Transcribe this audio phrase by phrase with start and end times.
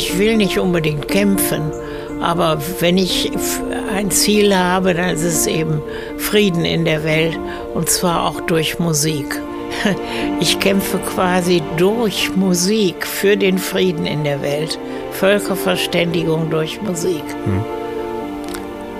[0.00, 1.60] ich will nicht unbedingt kämpfen,
[2.22, 3.30] aber wenn ich
[3.94, 5.82] ein Ziel habe, dann ist es eben
[6.16, 7.38] Frieden in der Welt
[7.74, 9.38] und zwar auch durch Musik.
[10.40, 14.78] Ich kämpfe quasi durch Musik für den Frieden in der Welt.
[15.12, 17.22] Völkerverständigung durch Musik.
[17.44, 17.62] Hm.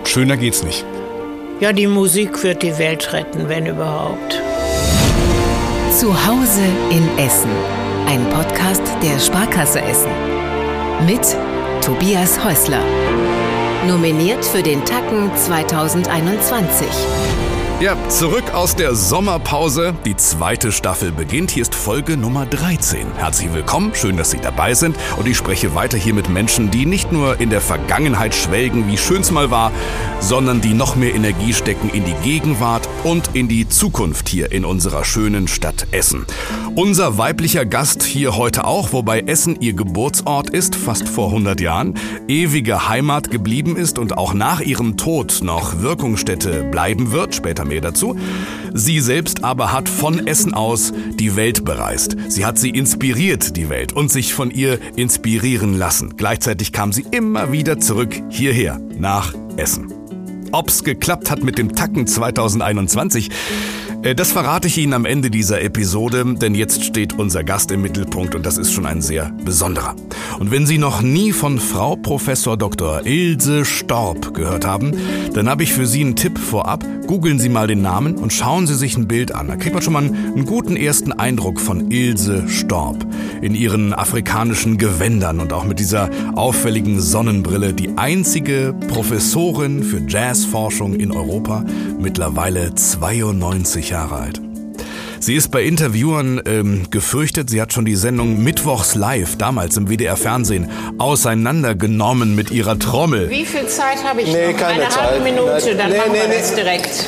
[0.04, 0.84] Schöner geht's nicht.
[1.60, 4.38] Ja, die Musik wird die Welt retten, wenn überhaupt.
[5.98, 7.50] Zu Hause in Essen.
[8.06, 10.49] Ein Podcast der Sparkasse Essen.
[11.06, 11.34] Mit
[11.82, 12.84] Tobias Häusler.
[13.86, 16.86] Nominiert für den Tacken 2021.
[17.80, 19.94] Ja, zurück aus der Sommerpause.
[20.04, 21.50] Die zweite Staffel beginnt.
[21.50, 23.06] Hier ist Folge Nummer 13.
[23.16, 24.98] Herzlich willkommen, schön, dass Sie dabei sind.
[25.16, 28.98] Und ich spreche weiter hier mit Menschen, die nicht nur in der Vergangenheit schwelgen, wie
[28.98, 29.72] schön es mal war,
[30.20, 34.66] sondern die noch mehr Energie stecken in die Gegenwart und in die Zukunft hier in
[34.66, 36.26] unserer schönen Stadt Essen.
[36.74, 41.94] Unser weiblicher Gast hier heute auch, wobei Essen ihr Geburtsort ist, fast vor 100 Jahren,
[42.28, 47.80] ewige Heimat geblieben ist und auch nach ihrem Tod noch Wirkungsstätte bleiben wird, später mehr
[47.80, 48.16] dazu.
[48.74, 52.16] Sie selbst aber hat von Essen aus die Welt bereist.
[52.28, 56.16] Sie hat sie inspiriert, die Welt, und sich von ihr inspirieren lassen.
[56.16, 59.94] Gleichzeitig kam sie immer wieder zurück hierher, nach Essen.
[60.52, 63.32] Ob's geklappt hat mit dem Tacken 2021, äh,
[64.02, 68.34] das verrate ich Ihnen am Ende dieser Episode, denn jetzt steht unser Gast im Mittelpunkt
[68.34, 69.94] und das ist schon ein sehr besonderer.
[70.38, 73.04] Und wenn Sie noch nie von Frau Professor Dr.
[73.04, 74.92] Ilse Storb gehört haben,
[75.34, 76.82] dann habe ich für Sie einen Tipp vorab.
[77.06, 79.48] Googeln Sie mal den Namen und schauen Sie sich ein Bild an.
[79.48, 83.04] Da kriegt man schon mal einen guten ersten Eindruck von Ilse Storb
[83.42, 90.94] in ihren afrikanischen Gewändern und auch mit dieser auffälligen Sonnenbrille, die einzige Professorin für Jazzforschung
[90.94, 91.64] in Europa,
[91.98, 94.40] mittlerweile 92 Jahre alt.
[95.22, 97.50] Sie ist bei Interviewern ähm, gefürchtet.
[97.50, 103.28] Sie hat schon die Sendung Mittwochs Live, damals im WDR-Fernsehen, auseinandergenommen mit ihrer Trommel.
[103.28, 104.58] Wie viel Zeit habe ich nee, noch?
[104.58, 105.02] Keine Eine Zeit.
[105.02, 106.38] halbe Minute, dann nee, machen nee, wir nee.
[106.38, 107.04] das direkt.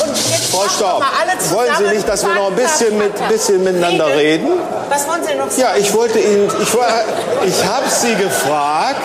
[0.00, 1.02] Und jetzt Frau Staub,
[1.50, 4.48] wollen Sie nicht, dass wir noch ein bisschen, mit, bisschen miteinander reden?
[4.88, 5.60] Was wollen Sie noch sagen?
[5.60, 6.68] Ja, ich wollte Ihnen, ich,
[7.48, 9.02] ich habe Sie gefragt,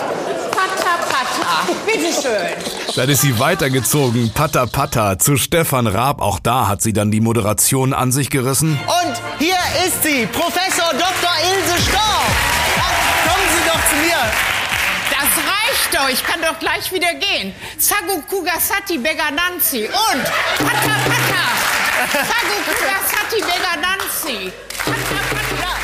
[1.22, 1.72] Pata.
[1.86, 2.94] Bitteschön.
[2.96, 6.20] Dann ist sie weitergezogen, Pata Pata, zu Stefan Raab.
[6.20, 8.78] Auch da hat sie dann die Moderation an sich gerissen.
[9.04, 9.56] Und hier
[9.86, 11.30] ist sie, Professor Dr.
[11.42, 12.32] Ilse Storb.
[12.78, 14.16] Ach, kommen Sie doch zu mir.
[15.10, 16.08] Das reicht doch.
[16.08, 17.54] Ich kann doch gleich wieder gehen.
[17.78, 19.84] Sagu Kugasati Begananzi.
[19.84, 20.24] Und
[20.58, 21.44] Pata, Pata.
[22.12, 24.52] Sagu Kugasati Begananzi.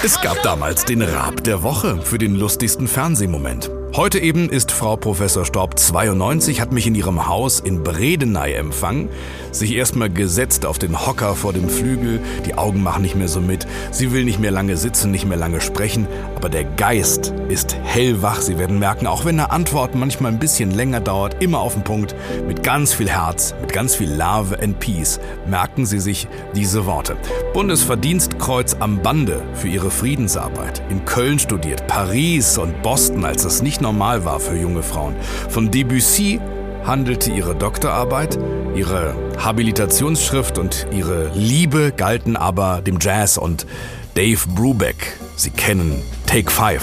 [0.02, 3.70] Es gab damals den Raab der Woche für den lustigsten Fernsehmoment.
[3.98, 9.08] Heute eben ist Frau Professor Storb 92, hat mich in ihrem Haus in Bredeney empfangen,
[9.50, 13.40] sich erstmal gesetzt auf den Hocker vor dem Flügel, die Augen machen nicht mehr so
[13.40, 17.74] mit, sie will nicht mehr lange sitzen, nicht mehr lange sprechen, aber der Geist ist
[17.82, 18.40] hellwach.
[18.40, 21.82] Sie werden merken, auch wenn eine Antwort manchmal ein bisschen länger dauert, immer auf den
[21.82, 22.14] Punkt,
[22.46, 27.16] mit ganz viel Herz, mit ganz viel Love and Peace, merken Sie sich diese Worte.
[27.52, 30.82] Bundesverdienstkreuz am Bande für ihre Friedensarbeit.
[30.88, 35.16] In Köln studiert, Paris und Boston, als das nicht normal war für junge Frauen.
[35.48, 36.40] Von Debussy
[36.84, 38.38] handelte ihre Doktorarbeit,
[38.74, 43.66] ihre Habilitationsschrift und ihre Liebe galten aber dem Jazz und
[44.14, 45.18] Dave Brubeck.
[45.36, 46.82] Sie kennen Take Five.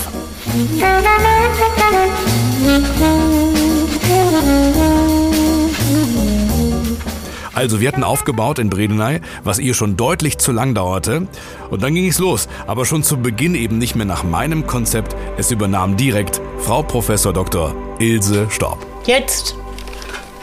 [7.65, 11.27] Also wir hatten aufgebaut in Bredeney, was ihr schon deutlich zu lang dauerte.
[11.71, 12.47] Und dann ging es los.
[12.67, 15.15] Aber schon zu Beginn eben nicht mehr nach meinem Konzept.
[15.37, 17.75] Es übernahm direkt Frau Professor Dr.
[17.97, 18.85] Ilse Storb.
[19.07, 19.55] Jetzt.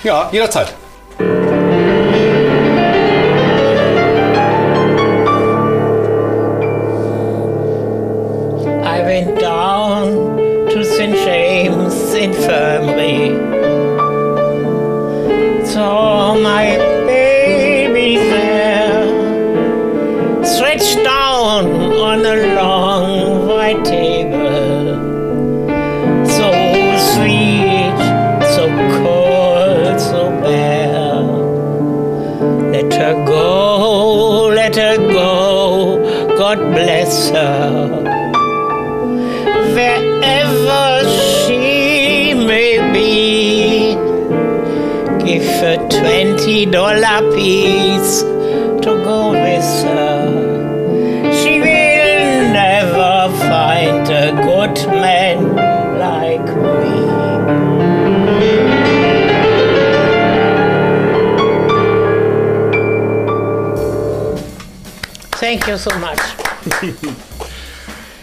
[0.02, 0.74] Ja, jederzeit.
[65.64, 66.18] Thank you so much.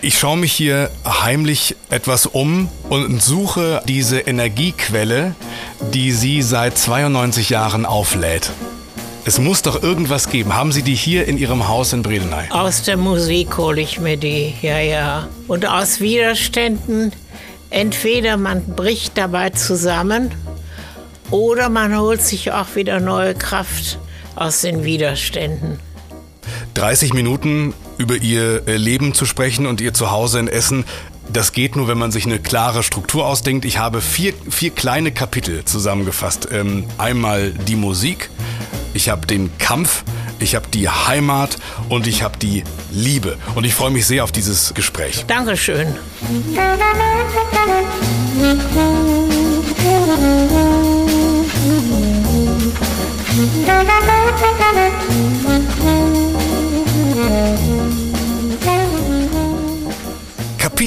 [0.02, 5.36] Ich schaue mich hier heimlich etwas um und suche diese Energiequelle,
[5.94, 8.50] die Sie seit 92 Jahren auflädt.
[9.24, 10.54] Es muss doch irgendwas geben.
[10.54, 12.50] Haben Sie die hier in Ihrem Haus in Bredeney?
[12.50, 15.28] Aus der Musik hole ich mir die, ja, ja.
[15.48, 17.14] Und aus Widerständen,
[17.70, 20.32] entweder man bricht dabei zusammen
[21.32, 23.98] oder man holt sich auch wieder neue Kraft
[24.36, 25.80] aus den Widerständen.
[26.80, 30.86] 30 Minuten über Ihr äh, Leben zu sprechen und Ihr Zuhause in Essen.
[31.28, 33.66] Das geht nur, wenn man sich eine klare Struktur ausdenkt.
[33.66, 36.48] Ich habe vier, vier kleine Kapitel zusammengefasst.
[36.54, 38.30] Ähm, einmal die Musik,
[38.94, 40.06] ich habe den Kampf,
[40.40, 41.58] ich habe die Heimat
[41.90, 43.38] und ich habe die Liebe.
[43.56, 45.26] Und ich freue mich sehr auf dieses Gespräch.
[45.28, 45.98] Dankeschön.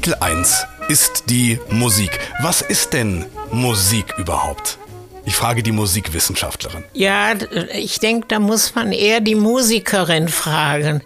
[0.03, 2.19] Kapitel 1 ist die Musik.
[2.41, 4.77] Was ist denn Musik überhaupt?
[5.25, 6.83] Ich frage die Musikwissenschaftlerin.
[6.93, 7.35] Ja,
[7.73, 11.05] ich denke, da muss man eher die Musikerin fragen,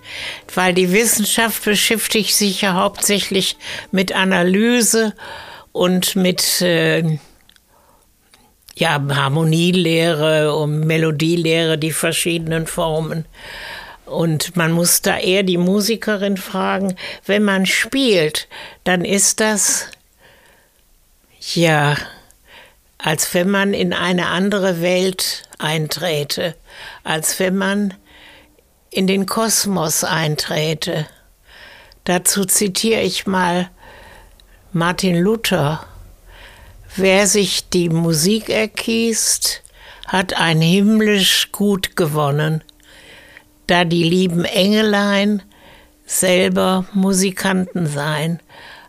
[0.54, 3.58] weil die Wissenschaft beschäftigt sich ja hauptsächlich
[3.90, 5.12] mit Analyse
[5.72, 7.18] und mit äh,
[8.76, 13.26] ja, Harmonielehre und Melodielehre, die verschiedenen Formen.
[14.06, 16.96] Und man muss da eher die Musikerin fragen.
[17.24, 18.48] Wenn man spielt,
[18.84, 19.88] dann ist das,
[21.54, 21.96] ja,
[22.98, 26.54] als wenn man in eine andere Welt einträte,
[27.02, 27.94] als wenn man
[28.90, 31.06] in den Kosmos einträte.
[32.04, 33.68] Dazu zitiere ich mal
[34.72, 35.84] Martin Luther.
[36.94, 39.62] Wer sich die Musik erkiest,
[40.06, 42.62] hat ein himmlisch Gut gewonnen,
[43.66, 45.42] da die lieben Engelein
[46.06, 48.40] selber Musikanten seien.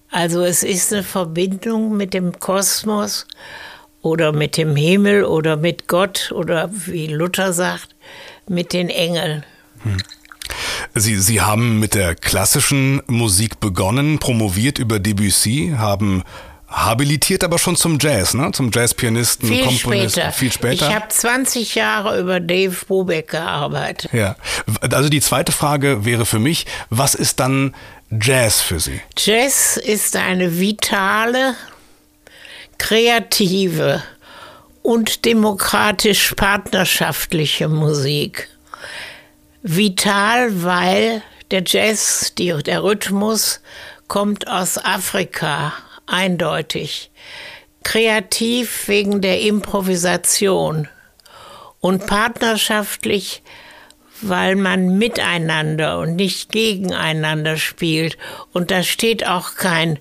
[0.09, 3.27] Also es ist eine Verbindung mit dem Kosmos
[4.01, 7.95] oder mit dem Himmel oder mit Gott oder wie Luther sagt,
[8.47, 9.43] mit den Engeln.
[9.83, 9.97] Hm.
[10.95, 16.23] Sie, Sie haben mit der klassischen Musik begonnen, promoviert über Debussy, haben
[16.67, 18.51] habilitiert aber schon zum Jazz, ne?
[18.51, 20.09] Zum Jazzpianisten, viel Komponisten.
[20.09, 20.31] Später.
[20.31, 20.89] Viel später.
[20.89, 24.11] Ich habe 20 Jahre über Dave Brubeck gearbeitet.
[24.13, 24.35] Ja.
[24.91, 27.73] Also die zweite Frage wäre für mich, was ist dann
[28.11, 28.99] Jazz für Sie?
[29.17, 31.55] Jazz ist eine vitale,
[32.77, 34.03] kreative
[34.81, 38.49] und demokratisch partnerschaftliche Musik.
[39.63, 41.21] Vital, weil
[41.51, 43.61] der Jazz, die, der Rhythmus
[44.07, 45.73] kommt aus Afrika,
[46.07, 47.11] eindeutig.
[47.83, 50.87] Kreativ wegen der Improvisation
[51.79, 53.43] und partnerschaftlich,
[54.21, 58.17] weil man miteinander und nicht gegeneinander spielt.
[58.51, 59.99] Und da steht auch kein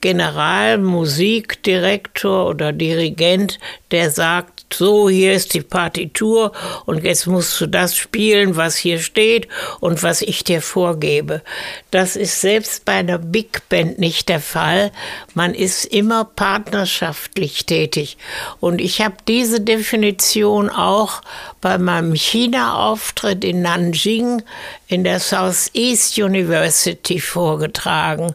[0.00, 3.58] Generalmusikdirektor oder Dirigent,
[3.90, 6.52] der sagt, so, hier ist die Partitur
[6.84, 9.48] und jetzt musst du das spielen, was hier steht
[9.80, 11.42] und was ich dir vorgebe.
[11.90, 14.92] Das ist selbst bei einer Big Band nicht der Fall.
[15.34, 18.18] Man ist immer partnerschaftlich tätig.
[18.60, 21.22] Und ich habe diese Definition auch
[21.60, 24.42] bei meinem China-Auftritt in Nanjing
[24.86, 28.34] in der Southeast University vorgetragen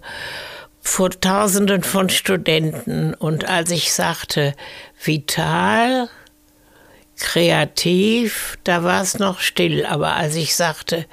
[0.83, 3.13] vor Tausenden von Studenten.
[3.13, 4.53] Und als ich sagte,
[5.01, 6.09] vital,
[7.19, 9.85] kreativ, da war es noch still.
[9.85, 11.05] Aber als ich sagte,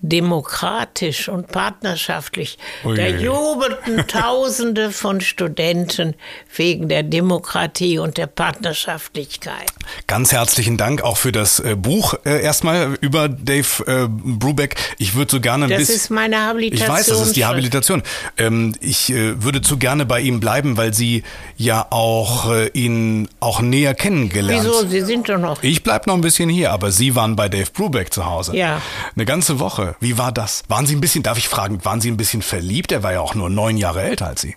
[0.00, 2.58] demokratisch und partnerschaftlich.
[2.84, 2.96] Ui.
[2.96, 6.14] Da jubelten Tausende von Studenten
[6.58, 9.66] wegen der Demokratie und der Partnerschaftlichkeit.
[10.06, 14.76] Ganz herzlichen Dank auch für das äh, Buch äh, erstmal über Dave äh, Brubeck.
[14.98, 16.86] Ich würde so gerne ein Das bisschen, ist meine Habilitation.
[16.86, 18.02] Ich weiß, das ist die Habilitation.
[18.36, 21.22] Ähm, ich äh, würde zu gerne bei ihm bleiben, weil Sie
[21.56, 24.66] ja auch äh, ihn auch näher kennengelernt.
[24.66, 24.86] Wieso?
[24.86, 25.62] Sie sind doch noch.
[25.62, 28.56] Ich bleib noch ein bisschen hier, aber Sie waren bei Dave Brubeck zu Hause.
[28.56, 28.80] Ja.
[29.14, 29.96] Eine ganze Woche.
[30.00, 30.62] Wie war das?
[30.68, 32.92] Waren Sie ein bisschen, darf ich fragen, waren Sie ein bisschen verliebt?
[32.92, 34.56] Er war ja auch nur neun Jahre älter als Sie.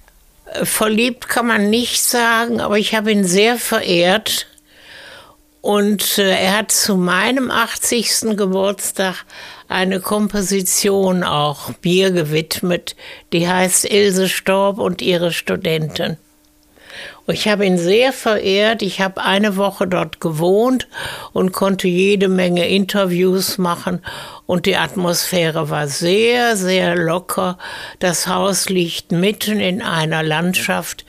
[0.54, 4.48] Äh, verliebt kann man nicht sagen, aber ich habe ihn sehr verehrt.
[5.62, 8.38] Und äh, er hat zu meinem 80.
[8.38, 9.26] Geburtstag
[9.68, 12.96] eine Komposition auch mir gewidmet,
[13.34, 16.18] die heißt Ilse Storb und ihre Studenten.
[17.28, 18.82] Ich habe ihn sehr verehrt.
[18.82, 20.88] Ich habe eine Woche dort gewohnt
[21.32, 24.02] und konnte jede Menge Interviews machen.
[24.50, 27.60] Und die Atmosphäre war sehr, sehr locker.
[28.00, 31.06] Das Haus liegt mitten in einer Landschaft,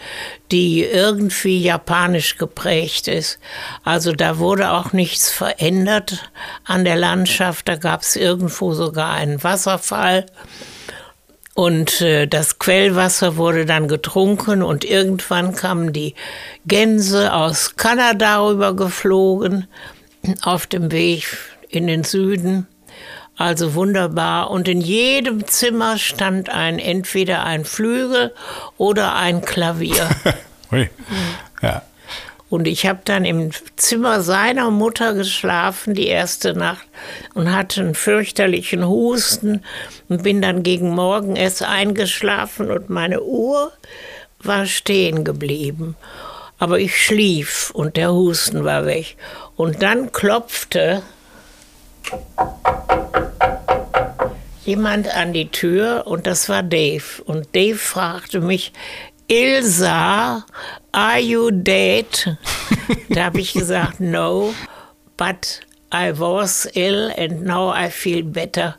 [0.52, 3.38] die irgendwie japanisch geprägt ist.
[3.82, 6.30] Also da wurde auch nichts verändert
[6.66, 7.66] an der Landschaft.
[7.66, 10.26] Da gab es irgendwo sogar einen Wasserfall.
[11.54, 16.14] Und äh, das Quellwasser wurde dann getrunken und irgendwann kamen die
[16.66, 19.66] Gänse aus Kanada rübergeflogen
[20.42, 21.38] auf dem Weg
[21.70, 22.66] in den Süden.
[23.40, 24.50] Also wunderbar.
[24.50, 28.34] Und in jedem Zimmer stand ein entweder ein Flügel
[28.76, 30.08] oder ein Klavier.
[31.62, 31.82] Ja.
[32.48, 36.86] Und ich habe dann im Zimmer seiner Mutter geschlafen die erste Nacht
[37.34, 39.64] und hatte einen fürchterlichen Husten
[40.08, 43.72] und bin dann gegen Morgen erst eingeschlafen und meine Uhr
[44.38, 45.96] war stehen geblieben.
[46.58, 49.16] Aber ich schlief und der Husten war weg.
[49.56, 51.02] Und dann klopfte
[54.70, 57.22] jemand an die Tür und das war Dave.
[57.24, 58.72] Und Dave fragte mich,
[59.26, 60.44] Ilsa,
[60.92, 62.36] are you dead?
[63.08, 64.54] da habe ich gesagt, no,
[65.16, 65.60] but
[65.92, 68.76] I was ill and now I feel better.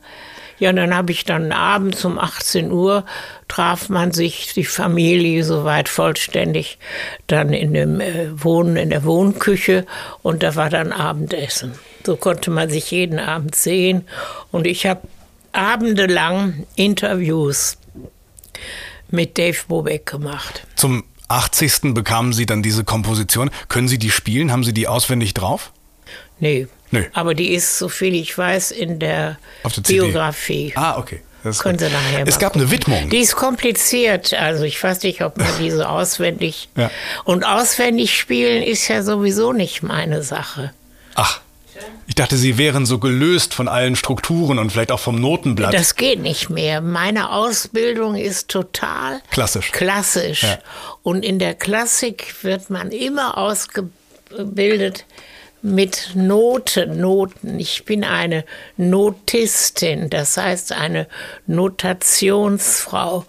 [0.59, 3.03] Ja, und dann habe ich dann abends um 18 Uhr
[3.47, 6.77] traf man sich, die Familie soweit vollständig,
[7.27, 9.85] dann in dem äh, Wohnen, in der Wohnküche
[10.21, 11.73] und da war dann Abendessen.
[12.05, 14.07] So konnte man sich jeden Abend sehen
[14.51, 15.01] und ich habe
[15.51, 17.77] abendelang Interviews
[19.09, 20.65] mit Dave Bobeck gemacht.
[20.75, 21.93] Zum 80.
[21.93, 23.49] bekamen Sie dann diese Komposition.
[23.69, 24.51] Können Sie die spielen?
[24.51, 25.71] Haben Sie die auswendig drauf?
[26.39, 26.67] Nee.
[26.91, 27.05] Nö.
[27.13, 29.81] Aber die ist, so viel ich weiß, in der, der.
[29.81, 30.73] Biografie.
[30.75, 31.21] Ah, okay.
[31.43, 31.79] Das Können.
[31.79, 33.09] Sie nachher es gab eine Widmung.
[33.09, 34.33] Die ist kompliziert.
[34.33, 36.69] Also ich weiß nicht, ob man diese auswendig.
[36.75, 36.91] Ja.
[37.23, 40.71] Und auswendig spielen ist ja sowieso nicht meine Sache.
[41.15, 41.41] Ach,
[42.07, 45.73] ich dachte, Sie wären so gelöst von allen Strukturen und vielleicht auch vom Notenblatt.
[45.73, 46.81] Das geht nicht mehr.
[46.81, 49.71] Meine Ausbildung ist total Klassisch.
[49.71, 50.43] klassisch.
[50.43, 50.59] Ja.
[51.03, 55.05] Und in der Klassik wird man immer ausgebildet
[55.61, 57.59] mit Noten, Noten.
[57.59, 58.43] Ich bin eine
[58.77, 61.07] Notistin, das heißt eine
[61.47, 63.25] Notationsfrau.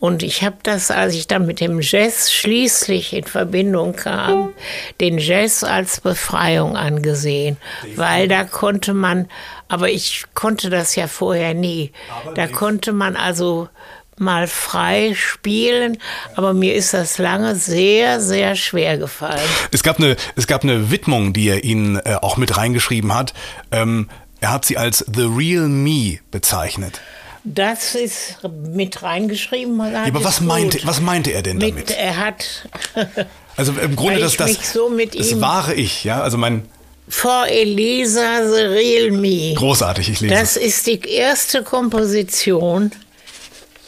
[0.00, 4.52] Und ich habe das, als ich dann mit dem Jazz schließlich in Verbindung kam,
[5.00, 7.56] den Jazz als Befreiung angesehen,
[7.96, 9.28] weil da konnte man,
[9.66, 11.90] aber ich konnte das ja vorher nie,
[12.36, 13.68] da konnte man also
[14.20, 15.98] mal frei spielen,
[16.34, 19.40] aber mir ist das lange sehr, sehr schwer gefallen.
[19.70, 23.34] Es gab eine, es gab eine Widmung, die er Ihnen äh, auch mit reingeschrieben hat.
[23.70, 24.08] Ähm,
[24.40, 27.00] er hat sie als The Real Me bezeichnet.
[27.44, 28.36] Das ist
[28.72, 29.78] mit reingeschrieben.
[29.92, 31.90] Ja, aber was meinte, was meinte er denn mit, damit?
[31.90, 32.68] Er hat
[33.56, 36.68] Also im Grunde weil das, das, so mit das wahre Ich, ja, also mein
[37.08, 39.54] For Elisa the Real Me.
[39.54, 40.34] großartig, ich lese.
[40.34, 42.92] Das ist die erste Komposition.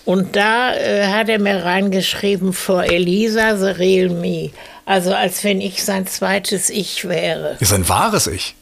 [0.04, 4.50] Und da äh, hat er mir reingeschrieben, For Elisa the Real Me.
[4.86, 7.56] Also als wenn ich sein zweites Ich wäre.
[7.60, 8.54] ist ein wahres Ich.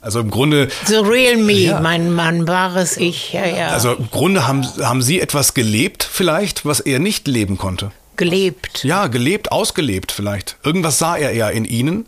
[0.00, 1.80] Also im Grunde, The Real Me, Ja.
[1.80, 3.68] mein Mann, wahres Ich, ja, ja.
[3.68, 7.90] also im Grunde haben, haben Sie etwas gelebt vielleicht, was er nicht leben konnte.
[8.16, 8.84] gelebt.
[8.84, 10.56] Ja, gelebt, ausgelebt vielleicht.
[10.64, 12.06] Irgendwas sah er ja in Ihnen,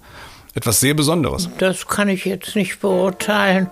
[0.55, 1.49] etwas sehr Besonderes.
[1.59, 3.69] Das kann ich jetzt nicht beurteilen,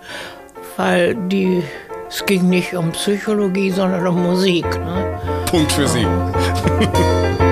[0.77, 1.63] weil die,
[2.09, 4.65] es ging nicht um Psychologie, sondern um Musik.
[4.65, 5.19] Ne?
[5.49, 6.05] Punkt für Sie.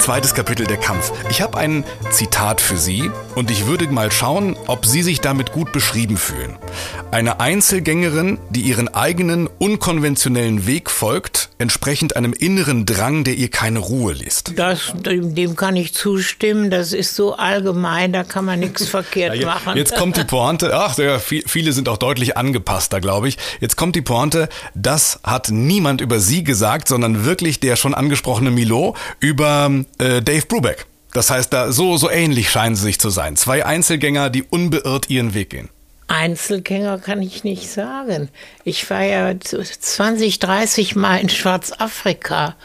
[0.00, 1.12] Zweites Kapitel der Kampf.
[1.28, 5.52] Ich habe ein Zitat für Sie und ich würde mal schauen, ob Sie sich damit
[5.52, 6.56] gut beschrieben fühlen.
[7.10, 13.78] Eine Einzelgängerin, die ihren eigenen unkonventionellen Weg folgt, entsprechend einem inneren Drang, der ihr keine
[13.78, 14.52] Ruhe lässt.
[14.58, 16.70] Das, dem, kann ich zustimmen.
[16.70, 19.76] Das ist so allgemein, da kann man nichts verkehrt Ja, machen.
[19.76, 23.36] Jetzt kommt die Pointe, ach, ja, viel- viele sind auch deutlich angepasster, glaube ich.
[23.60, 28.50] Jetzt kommt die Pointe, das hat niemand über sie gesagt, sondern wirklich der schon angesprochene
[28.50, 30.86] Milo über äh, Dave Brubeck.
[31.12, 33.36] Das heißt, da so, so ähnlich scheinen sie sich zu sein.
[33.36, 35.68] Zwei Einzelgänger, die unbeirrt ihren Weg gehen.
[36.10, 38.30] Einzelgänger kann ich nicht sagen.
[38.64, 42.56] Ich war ja 20, 30 Mal in Schwarzafrika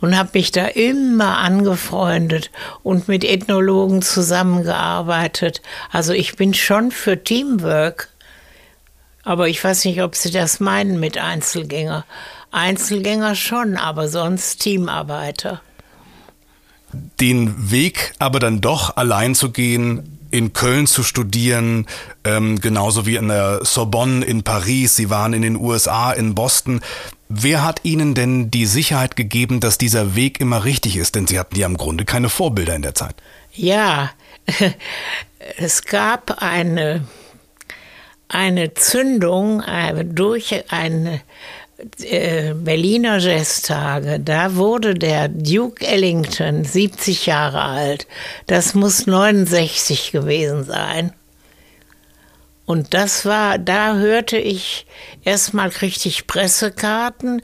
[0.00, 2.52] und habe mich da immer angefreundet
[2.84, 5.62] und mit Ethnologen zusammengearbeitet.
[5.90, 8.08] Also ich bin schon für Teamwork.
[9.24, 12.04] Aber ich weiß nicht, ob Sie das meinen mit Einzelgänger.
[12.52, 15.60] Einzelgänger schon, aber sonst Teamarbeiter.
[17.20, 21.86] Den Weg aber dann doch allein zu gehen, in Köln zu studieren,
[22.24, 26.80] ähm, genauso wie in der Sorbonne in Paris, Sie waren in den USA, in Boston.
[27.28, 31.14] Wer hat Ihnen denn die Sicherheit gegeben, dass dieser Weg immer richtig ist?
[31.14, 33.14] Denn Sie hatten ja im Grunde keine Vorbilder in der Zeit.
[33.52, 34.10] Ja,
[35.58, 37.06] es gab eine,
[38.28, 41.20] eine Zündung äh, durch eine
[42.54, 44.20] Berliner Jazztage.
[44.20, 48.06] Da wurde der Duke Ellington 70 Jahre alt.
[48.46, 51.12] Das muss 69 gewesen sein.
[52.64, 54.86] Und das war, da hörte ich,
[55.24, 55.70] erstmal
[56.08, 57.42] ich Pressekarten,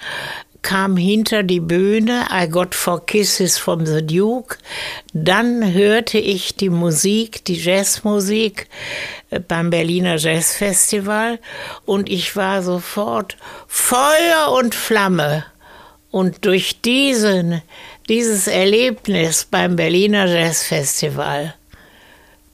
[0.62, 4.58] kam hinter die Bühne, I Got Four Kisses from the Duke.
[5.12, 8.68] Dann hörte ich die Musik, die Jazzmusik
[9.30, 11.38] äh, beim Berliner Jazzfestival
[11.84, 13.36] und ich war sofort
[13.66, 15.44] Feuer und Flamme.
[16.10, 17.62] Und durch diesen,
[18.08, 21.54] dieses Erlebnis beim Berliner Jazzfestival,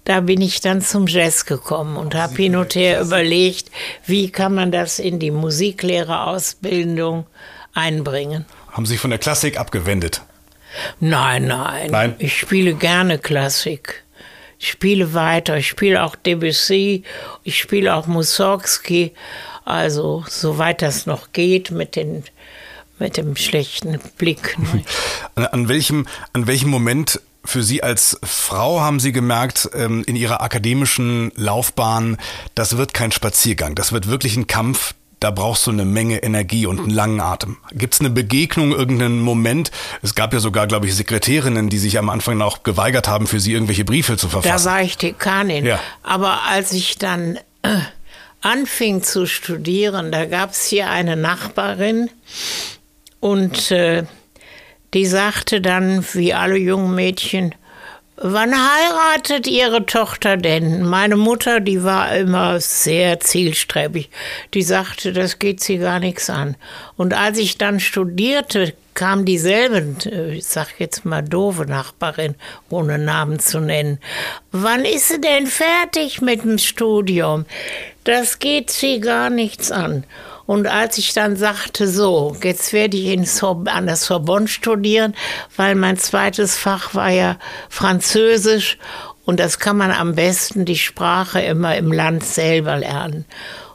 [0.05, 3.71] da bin ich dann zum Jazz gekommen und habe hin und her überlegt,
[4.05, 7.27] wie kann man das in die Musiklehrerausbildung
[7.75, 8.45] einbringen.
[8.71, 10.23] Haben Sie von der Klassik abgewendet?
[11.01, 11.91] Nein, nein.
[11.91, 12.15] Nein?
[12.19, 14.05] Ich spiele gerne Klassik.
[14.59, 15.57] Ich spiele weiter.
[15.59, 17.05] Ich spiele auch Debussy.
[17.43, 19.13] Ich spiele auch Mussorgsky.
[19.65, 22.25] Also, soweit das noch geht mit den
[22.99, 24.57] mit dem schlechten Blick.
[25.35, 30.17] An, an, welchem, an welchem Moment für Sie als Frau haben Sie gemerkt, ähm, in
[30.17, 32.17] Ihrer akademischen Laufbahn,
[32.55, 36.67] das wird kein Spaziergang, das wird wirklich ein Kampf, da brauchst du eine Menge Energie
[36.67, 37.57] und einen langen Atem.
[37.73, 39.71] Gibt es eine Begegnung, irgendeinen Moment?
[40.03, 43.41] Es gab ja sogar, glaube ich, Sekretärinnen, die sich am Anfang auch geweigert haben, für
[43.41, 44.65] sie irgendwelche Briefe zu verfassen.
[44.65, 45.65] Da war ich Dekanin.
[45.65, 45.81] Ja.
[46.03, 47.79] Aber als ich dann äh,
[48.43, 52.11] anfing zu studieren, da gab es hier eine Nachbarin
[53.21, 54.05] und äh,
[54.93, 57.55] die sagte dann, wie alle jungen Mädchen,
[58.17, 60.83] Wann heiratet Ihre Tochter denn?
[60.83, 64.09] Meine Mutter, die war immer sehr zielstrebig.
[64.55, 66.57] Die sagte, das geht sie gar nichts an.
[66.97, 72.37] Und als ich dann studierte, kam dieselbe, äh, ich sag jetzt mal doofe Nachbarin,
[72.71, 73.99] ohne Namen zu nennen.
[74.53, 77.47] Wann ist sie denn fertig mit dem Studium?
[78.05, 80.05] Das geht sie gar nichts an.
[80.47, 85.15] Und als ich dann sagte, so, jetzt werde ich in Sor an der Sorbonne studieren,
[85.57, 87.39] weil mein zweites Fach war ja
[87.71, 88.79] Französisch
[89.25, 93.25] und das kann man am besten die Sprache immer im Land selber lernen.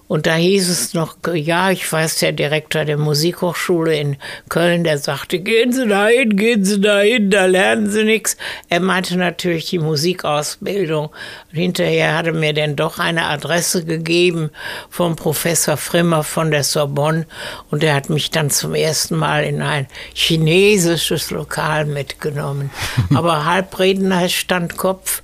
[0.10, 4.18] Und da hieß es noch, ja, ich weiß, der Direktor der Musikhochschule in
[4.50, 8.36] Köln, der sagte, gehen Sie dahin, gehen Sie dahin, da lernen Sie nichts.
[8.70, 11.10] Er meinte natürlich die Musikausbildung.
[11.51, 14.50] Und hinterher hat er mir dann doch eine Adresse gegeben
[14.90, 17.27] vom Professor Frimmer von der Sorbonne.
[17.70, 22.72] Und er hat mich dann zum ersten Mal in ein chinesisches Lokal mitgenommen.
[23.14, 25.22] Aber halbreden heißt Standkopf.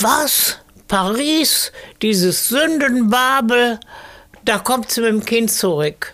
[0.00, 0.61] Was?
[0.92, 3.80] Paris, dieses Sündenbabel,
[4.44, 6.12] da kommt sie mit dem Kind zurück.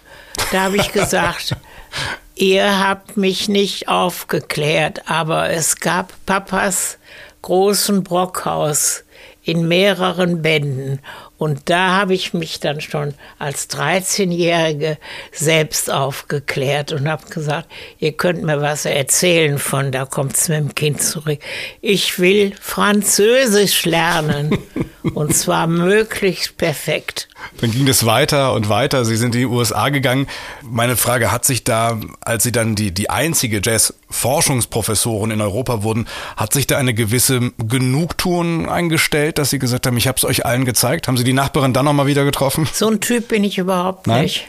[0.52, 1.56] Da habe ich gesagt,
[2.36, 6.98] ihr habt mich nicht aufgeklärt, aber es gab Papas
[7.42, 9.02] großen Brockhaus
[9.42, 11.00] in mehreren Bänden.
[11.38, 14.98] Und da habe ich mich dann schon als 13-Jährige
[15.32, 20.58] selbst aufgeklärt und habe gesagt, ihr könnt mir was erzählen von, da kommt es mit
[20.58, 21.38] dem Kind zurück.
[21.80, 24.58] Ich will Französisch lernen
[25.14, 27.28] und zwar möglichst perfekt.
[27.60, 29.04] Dann ging es weiter und weiter.
[29.04, 30.26] Sie sind in die USA gegangen.
[30.62, 36.06] Meine Frage, hat sich da, als Sie dann die, die einzige Jazz-Forschungsprofessorin in Europa wurden,
[36.36, 40.46] hat sich da eine gewisse Genugtuung eingestellt, dass Sie gesagt haben, ich habe es euch
[40.46, 41.08] allen gezeigt?
[41.08, 42.68] Haben Sie die Nachbarin dann nochmal wieder getroffen?
[42.72, 44.22] So ein Typ bin ich überhaupt Nein?
[44.22, 44.46] nicht.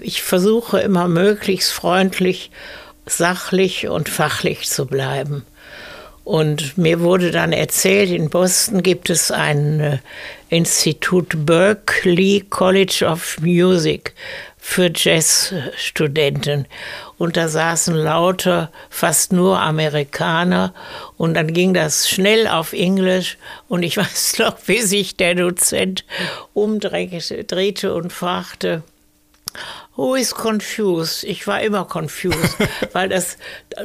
[0.00, 2.50] Ich versuche immer möglichst freundlich,
[3.06, 5.44] sachlich und fachlich zu bleiben.
[6.24, 9.98] Und mir wurde dann erzählt, in Boston gibt es ein äh,
[10.50, 14.14] Institut Berkeley College of Music
[14.56, 16.66] für Jazzstudenten.
[17.18, 20.72] Und da saßen lauter, fast nur Amerikaner.
[21.16, 23.38] Und dann ging das schnell auf Englisch.
[23.68, 26.04] Und ich weiß noch, wie sich der Dozent
[26.54, 28.84] umdrehte drehte und fragte,
[29.96, 31.24] Who is confused?
[31.24, 32.56] Ich war immer confused,
[32.92, 33.36] weil das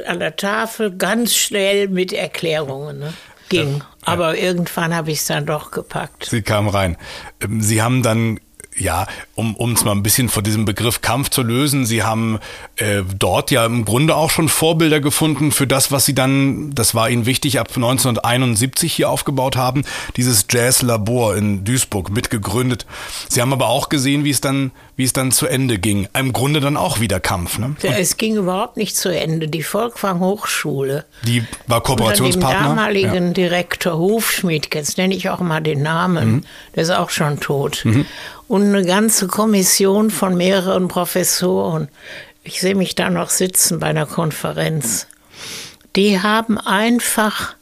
[0.06, 3.14] an der Tafel ganz schnell mit Erklärungen ne,
[3.48, 3.78] ging.
[3.78, 3.86] Ja.
[4.04, 6.24] Aber irgendwann habe ich es dann doch gepackt.
[6.24, 6.96] Sie kamen rein.
[7.42, 8.40] Ähm, Sie haben dann
[8.78, 12.38] ja, um es mal ein bisschen von diesem Begriff Kampf zu lösen, Sie haben
[12.76, 16.94] äh, dort ja im Grunde auch schon Vorbilder gefunden für das, was Sie dann, das
[16.94, 19.84] war Ihnen wichtig, ab 1971 hier aufgebaut haben,
[20.16, 22.86] dieses Jazz-Labor in Duisburg mitgegründet.
[23.28, 26.08] Sie haben aber auch gesehen, wie es dann, wie es dann zu Ende ging.
[26.18, 27.58] Im Grunde dann auch wieder Kampf.
[27.58, 27.76] Ne?
[27.82, 29.48] Ja, es ging überhaupt nicht zu Ende.
[29.48, 31.04] Die Volkwang Hochschule.
[31.24, 32.70] Die war Kooperationspartner.
[32.70, 33.32] Unter dem damaligen ja.
[33.32, 36.44] Direktor Hufschmied, jetzt nenne ich auch mal den Namen, mhm.
[36.74, 37.84] der ist auch schon tot.
[37.84, 38.06] Mhm
[38.48, 41.88] und eine ganze Kommission von mehreren Professoren.
[42.42, 45.06] Ich sehe mich da noch sitzen bei einer Konferenz.
[45.96, 47.54] Die haben einfach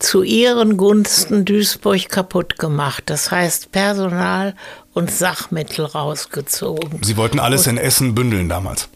[0.00, 3.04] zu ihren Gunsten Duisburg kaputt gemacht.
[3.06, 4.54] Das heißt Personal
[4.92, 7.02] und Sachmittel rausgezogen.
[7.02, 8.88] Sie wollten alles in Essen bündeln damals.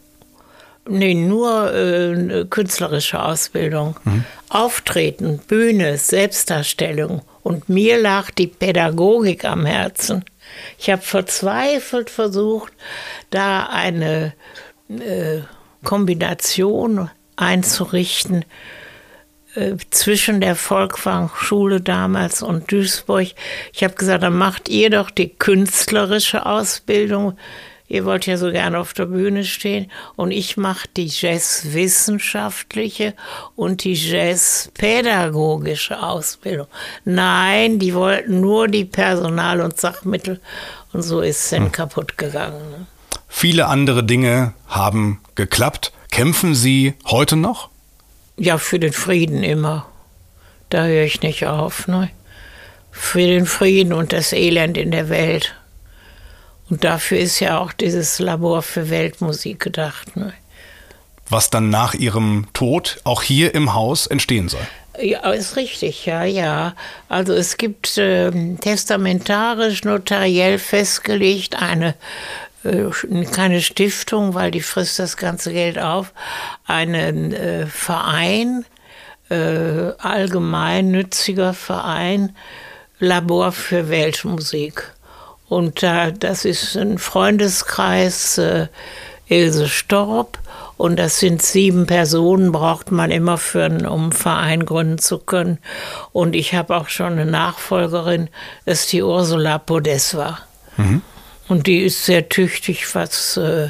[0.87, 3.95] Nee, nur äh, künstlerische Ausbildung.
[4.03, 4.23] Mhm.
[4.49, 10.25] Auftreten, Bühne, Selbstdarstellung, Und mir lag die Pädagogik am Herzen.
[10.77, 12.73] Ich habe verzweifelt versucht,
[13.29, 14.33] da eine
[14.89, 15.41] äh,
[15.83, 18.45] Kombination einzurichten
[19.55, 23.27] äh, zwischen der Volkwang-Schule damals und Duisburg.
[23.73, 27.37] Ich habe gesagt, dann macht ihr doch die künstlerische Ausbildung.
[27.87, 29.91] Ihr wollt ja so gerne auf der Bühne stehen.
[30.15, 33.13] Und ich mache die Jazzwissenschaftliche
[33.55, 36.65] und die Jazzpädagogische Ausbildung.
[37.03, 40.41] Nein, die wollten nur die Personal- und Sachmittel.
[40.93, 41.71] Und so ist es dann hm.
[41.71, 42.71] kaputt gegangen.
[42.71, 42.87] Ne?
[43.27, 45.93] Viele andere Dinge haben geklappt.
[46.09, 47.69] Kämpfen Sie heute noch?
[48.37, 49.85] Ja, für den Frieden immer.
[50.69, 51.87] Da höre ich nicht auf.
[51.87, 52.09] Ne?
[52.91, 55.55] Für den Frieden und das Elend in der Welt.
[56.69, 60.15] Und dafür ist ja auch dieses Labor für Weltmusik gedacht.
[60.17, 60.33] Ne?
[61.29, 64.65] Was dann nach Ihrem Tod auch hier im Haus entstehen soll.
[64.99, 66.73] Ja, ist richtig, ja, ja.
[67.09, 71.95] Also es gibt äh, testamentarisch, notariell festgelegt eine
[72.65, 76.13] äh, keine Stiftung, weil die frisst das ganze Geld auf,
[76.65, 78.65] einen äh, Verein,
[79.29, 82.35] äh, allgemeinnütziger Verein,
[82.99, 84.93] Labor für Weltmusik.
[85.47, 88.67] Und äh, das ist ein Freundeskreis, äh,
[89.27, 90.39] Ilse Storb,
[90.77, 95.19] und das sind sieben Personen, braucht man immer für einen, um einen Verein gründen zu
[95.19, 95.59] können.
[96.11, 98.29] Und ich habe auch schon eine Nachfolgerin,
[98.65, 100.39] das ist die Ursula Podeswa.
[100.75, 101.01] Mhm.
[101.47, 103.69] Und die ist sehr tüchtig, was äh,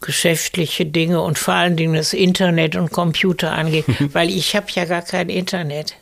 [0.00, 4.86] geschäftliche Dinge und vor allen Dingen das Internet und Computer angeht, weil ich habe ja
[4.86, 5.94] gar kein Internet.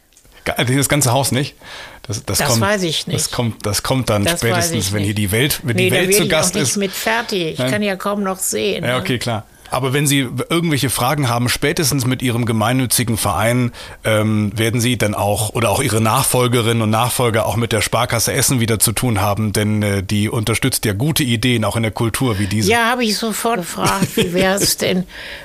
[0.45, 1.55] Das ganze Haus nicht?
[2.03, 3.19] Das, das, das kommt, weiß ich nicht.
[3.19, 6.15] Das kommt, das kommt dann das spätestens, wenn hier die Welt, wenn nee, die Welt
[6.15, 6.77] zu Gast ich ist.
[6.77, 7.53] mit fertig.
[7.53, 7.71] Ich Nein.
[7.71, 8.85] kann ja kaum noch sehen.
[8.85, 9.47] Ja, okay, klar.
[9.73, 13.73] Aber wenn Sie irgendwelche Fragen haben, spätestens mit Ihrem gemeinnützigen Verein,
[14.05, 18.35] ähm, werden Sie dann auch oder auch Ihre Nachfolgerinnen und Nachfolger auch mit der Sparkasse
[18.35, 21.93] Essen wieder zu tun haben, denn äh, die unterstützt ja gute Ideen auch in der
[21.93, 22.71] Kultur wie diese.
[22.71, 25.05] Ja, habe ich sofort gefragt, wie wäre es denn,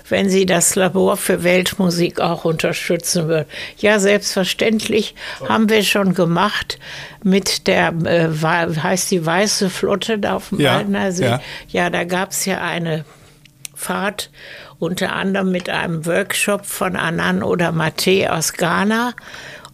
[0.10, 3.48] wenn Sie das Labor für Weltmusik auch unterstützen würden?
[3.78, 5.16] Ja, selbstverständlich
[5.48, 6.80] haben wir schon gemacht
[7.24, 11.24] mit der, äh, heißt die Weiße Flotte da auf dem ja, Waldner See.
[11.24, 13.06] Ja, ja da gab es ja eine
[13.78, 14.30] Fahrt,
[14.80, 19.14] unter anderem mit einem Workshop von Anan oder Mate aus Ghana.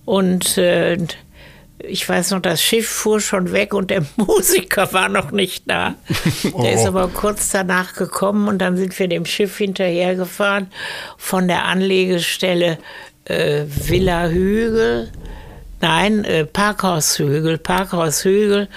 [0.06, 0.98] Und äh,
[1.80, 5.96] ich weiß noch, das Schiff fuhr schon weg und der Musiker war noch nicht da.
[6.44, 6.66] Der oh.
[6.66, 10.68] ist aber kurz danach gekommen und dann sind wir dem Schiff hinterhergefahren
[11.18, 12.78] von der Anlegestelle
[13.26, 15.10] äh, Villa Hügel,
[15.82, 18.68] nein, äh, Parkhaushügel, Parkhaushügel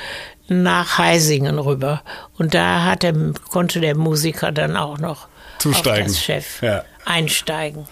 [0.48, 2.02] nach Heisingen rüber.
[2.38, 3.14] Und da hat der,
[3.50, 5.28] konnte der Musiker dann auch noch
[5.58, 6.02] Zusteigen.
[6.02, 6.84] auf das Chef ja.
[7.04, 7.86] einsteigen.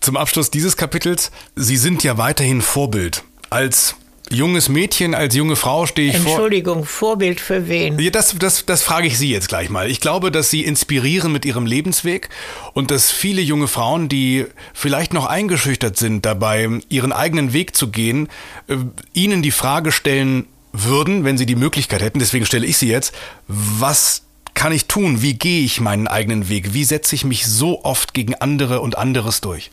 [0.00, 3.24] Zum Abschluss dieses Kapitels, Sie sind ja weiterhin Vorbild.
[3.50, 3.96] Als
[4.30, 6.44] junges Mädchen, als junge Frau stehe ich Entschuldigung, vor.
[6.44, 7.98] Entschuldigung, Vorbild für wen?
[7.98, 9.90] Ja, das, das, das frage ich Sie jetzt gleich mal.
[9.90, 12.28] Ich glaube, dass Sie inspirieren mit Ihrem Lebensweg
[12.74, 17.90] und dass viele junge Frauen, die vielleicht noch eingeschüchtert sind dabei, ihren eigenen Weg zu
[17.90, 18.28] gehen,
[18.68, 18.76] äh,
[19.12, 20.46] Ihnen die Frage stellen,
[20.84, 23.14] würden, wenn sie die Möglichkeit hätten, deswegen stelle ich sie jetzt,
[23.46, 24.22] was
[24.54, 25.22] kann ich tun?
[25.22, 26.74] Wie gehe ich meinen eigenen Weg?
[26.74, 29.70] Wie setze ich mich so oft gegen andere und anderes durch?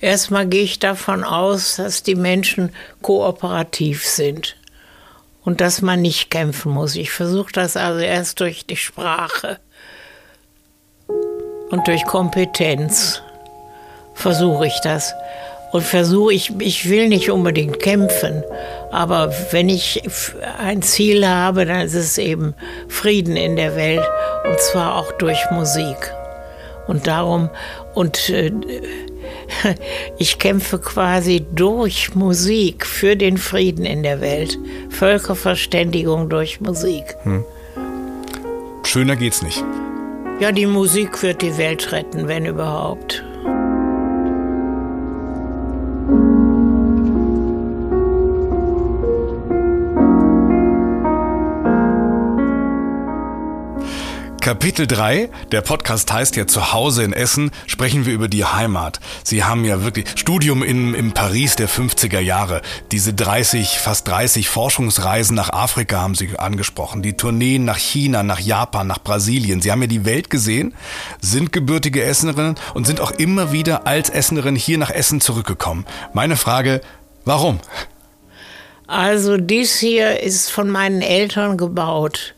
[0.00, 2.70] Erstmal gehe ich davon aus, dass die Menschen
[3.02, 4.56] kooperativ sind
[5.44, 6.94] und dass man nicht kämpfen muss.
[6.94, 9.58] Ich versuche das also erst durch die Sprache
[11.70, 13.22] und durch Kompetenz
[14.14, 15.14] versuche ich das
[15.72, 18.42] und versuche, ich, ich will nicht unbedingt kämpfen,
[18.90, 20.02] aber wenn ich
[20.58, 22.54] ein Ziel habe, dann ist es eben
[22.88, 24.04] Frieden in der Welt
[24.48, 26.12] und zwar auch durch Musik.
[26.86, 27.50] Und darum,
[27.94, 28.50] und äh,
[30.18, 34.58] ich kämpfe quasi durch Musik für den Frieden in der Welt.
[34.88, 37.14] Völkerverständigung durch Musik.
[37.24, 37.44] Hm.
[38.84, 39.62] Schöner geht's nicht.
[40.40, 43.22] Ja, die Musik wird die Welt retten, wenn überhaupt.
[54.48, 58.98] Kapitel 3, der Podcast heißt ja Zuhause in Essen, sprechen wir über die Heimat.
[59.22, 62.62] Sie haben ja wirklich Studium in, in Paris der 50er Jahre.
[62.90, 67.02] Diese 30, fast 30 Forschungsreisen nach Afrika haben Sie angesprochen.
[67.02, 69.60] Die Tourneen nach China, nach Japan, nach Brasilien.
[69.60, 70.74] Sie haben ja die Welt gesehen,
[71.20, 75.84] sind gebürtige Essenerinnen und sind auch immer wieder als Essenerin hier nach Essen zurückgekommen.
[76.14, 76.80] Meine Frage,
[77.26, 77.60] warum?
[78.86, 82.34] Also dies hier ist von meinen Eltern gebaut.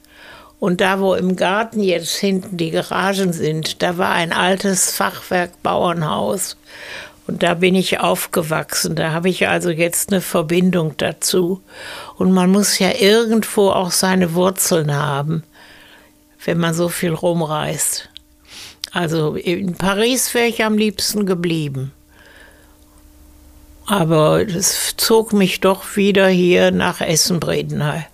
[0.61, 6.59] Und da, wo im Garten jetzt hinten die Garagen sind, da war ein altes Fachwerkbauernhaus.
[7.27, 8.95] Und da bin ich aufgewachsen.
[8.95, 11.63] Da habe ich also jetzt eine Verbindung dazu.
[12.17, 15.45] Und man muss ja irgendwo auch seine Wurzeln haben,
[16.45, 18.11] wenn man so viel rumreist.
[18.93, 21.93] Also in Paris wäre ich am liebsten geblieben.
[23.87, 28.05] Aber es zog mich doch wieder hier nach Essen-Bredeney.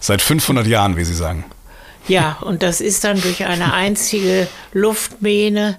[0.00, 1.44] Seit 500 Jahren, wie Sie sagen.
[2.08, 5.78] Ja, und das ist dann durch eine einzige Luftmähne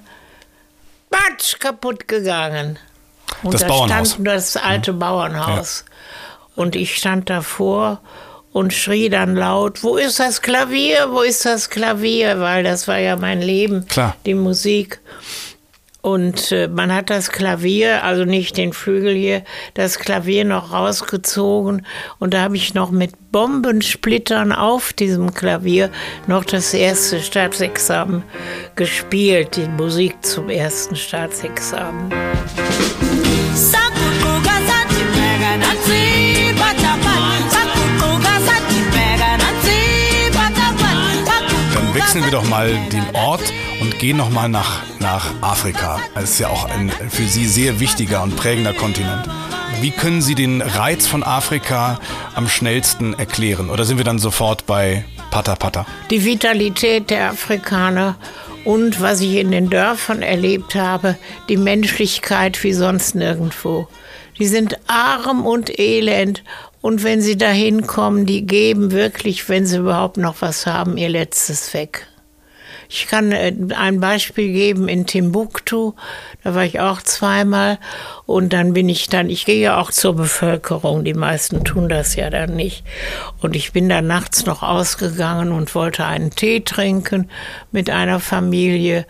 [1.10, 2.78] batsch, kaputt gegangen.
[3.44, 4.12] Und Das da Bauernhaus.
[4.14, 5.86] stand das alte Bauernhaus.
[6.56, 8.00] Und ich stand davor
[8.52, 12.40] und schrie dann laut, wo ist das Klavier, wo ist das Klavier?
[12.40, 14.16] Weil das war ja mein Leben, Klar.
[14.26, 15.00] die Musik.
[16.02, 19.44] Und äh, man hat das Klavier, also nicht den Flügel hier,
[19.76, 21.86] das Klavier noch rausgezogen.
[22.18, 25.92] Und da habe ich noch mit Bombensplittern auf diesem Klavier
[26.28, 28.24] noch das erste Staatsexamen
[28.76, 32.12] gespielt, die Musik zum ersten Staatsexamen.
[33.54, 33.91] Sakutuka
[42.12, 45.98] wechseln wir doch mal den Ort und gehen noch mal nach, nach Afrika.
[46.14, 49.30] Das ist ja auch ein für Sie sehr wichtiger und prägender Kontinent.
[49.80, 52.02] Wie können Sie den Reiz von Afrika
[52.36, 53.70] am schnellsten erklären?
[53.70, 55.86] Oder sind wir dann sofort bei Pata Pata?
[56.10, 58.18] die Vitalität der Afrikaner
[58.66, 61.16] und was ich in den Dörfern erlebt habe,
[61.48, 63.88] die Menschlichkeit wie sonst nirgendwo.
[64.38, 66.44] Die sind arm und elend
[66.82, 71.10] und wenn sie dahin kommen, die geben wirklich, wenn sie überhaupt noch was haben, ihr
[71.10, 72.08] letztes weg.
[72.94, 75.94] Ich kann äh, ein Beispiel geben in Timbuktu,
[76.44, 77.80] da war ich auch zweimal
[78.26, 82.18] und dann bin ich dann, ich gehe ja auch zur Bevölkerung, die meisten tun das
[82.18, 82.84] ja dann nicht.
[83.40, 87.30] Und ich bin dann nachts noch ausgegangen und wollte einen Tee trinken
[87.72, 89.06] mit einer Familie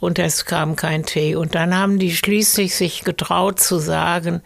[0.00, 1.36] und es kam kein Tee.
[1.36, 4.42] Und dann haben die schließlich sich getraut zu sagen,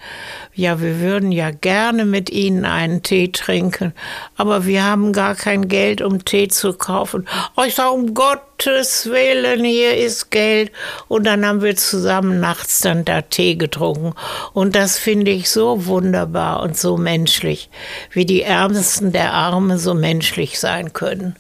[0.53, 3.95] ja, wir würden ja gerne mit Ihnen einen Tee trinken,
[4.37, 7.27] aber wir haben gar kein Geld, um Tee zu kaufen.
[7.57, 10.73] Oh, ich sage, um Gottes Willen, hier ist Geld.
[11.09, 14.15] Und dann haben wir zusammen nachts dann da Tee getrunken.
[14.53, 17.71] Und das finde ich so wunderbar und so menschlich,
[18.11, 21.37] wie die Ärmsten der Arme so menschlich sein können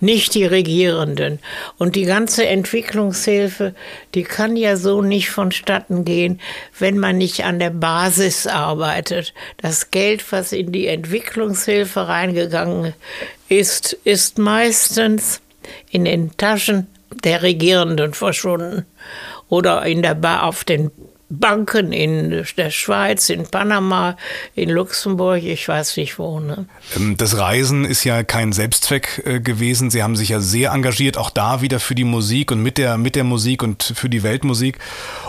[0.00, 1.38] nicht die Regierenden.
[1.78, 3.74] Und die ganze Entwicklungshilfe,
[4.14, 6.40] die kann ja so nicht vonstatten gehen,
[6.78, 9.34] wenn man nicht an der Basis arbeitet.
[9.58, 12.94] Das Geld, was in die Entwicklungshilfe reingegangen
[13.48, 15.40] ist, ist meistens
[15.90, 16.86] in den Taschen
[17.24, 18.84] der Regierenden verschwunden
[19.48, 20.90] oder in der ba auf den
[21.28, 24.16] Banken in der Schweiz, in Panama,
[24.54, 26.38] in Luxemburg, ich weiß nicht wo.
[26.38, 26.66] Ne?
[26.96, 29.90] Ähm, Das Reisen ist ja kein Selbstzweck äh, gewesen.
[29.90, 32.96] Sie haben sich ja sehr engagiert, auch da wieder für die Musik und mit der,
[32.96, 34.78] mit der Musik und für die Weltmusik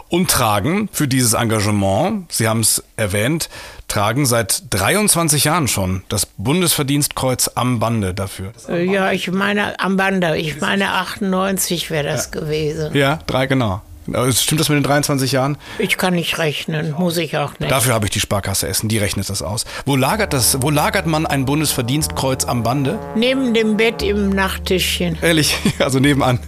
[0.10, 3.50] und tragen für dieses Engagement, Sie haben es erwähnt,
[3.88, 8.52] tragen seit 23 Jahren schon das Bundesverdienstkreuz am Bande dafür.
[8.70, 12.96] Äh, Ja, ich meine am Bande, ich meine 98 wäre das gewesen.
[12.96, 13.82] Ja, drei, genau.
[14.32, 15.58] Stimmt das mit den 23 Jahren?
[15.80, 17.72] Ich kann nicht rechnen, muss ich auch nicht.
[17.72, 19.66] Dafür habe ich die Sparkasse Essen, die rechnet das aus.
[19.86, 23.00] Wo lagert das, wo lagert man ein Bundesverdienstkreuz am Bande?
[23.16, 25.18] Neben dem Bett im Nachttischchen.
[25.22, 26.40] Ehrlich, also nebenan.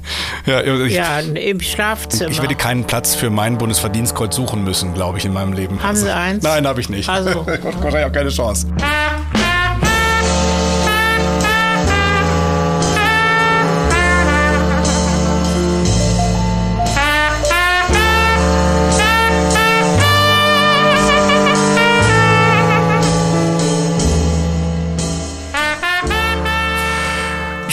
[0.46, 2.32] Ja, ich, Ja, im Schlafzimmer.
[2.32, 5.82] Ich werde keinen Platz für mein Bundesverdienstkreuz suchen müssen, glaube ich, in meinem Leben.
[5.84, 6.44] Haben Sie eins?
[6.44, 7.10] Nein, habe ich nicht.
[7.10, 7.46] Also.
[7.82, 8.68] Wahrscheinlich auch keine Chance.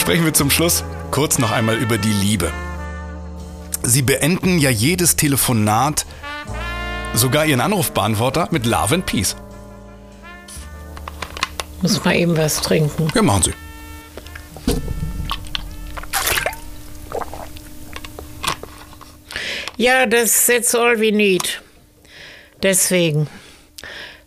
[0.07, 2.53] Sprechen wir zum Schluss kurz noch einmal über die Liebe.
[3.83, 6.05] Sie beenden ja jedes Telefonat,
[7.13, 9.35] sogar Ihren Anrufbeantworter, mit Love and Peace.
[11.81, 13.09] Muss mal eben was trinken.
[13.13, 13.53] Ja, machen Sie.
[19.75, 21.61] Ja, das that's all we need.
[22.63, 23.27] Deswegen.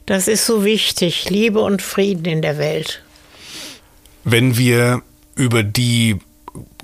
[0.04, 1.30] Das ist so wichtig.
[1.30, 3.02] Liebe und Frieden in der Welt.
[4.24, 5.02] Wenn wir
[5.36, 6.18] über die